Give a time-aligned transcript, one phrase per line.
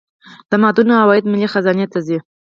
[0.49, 2.17] د معدنونو عواید ملي خزانې ته ځي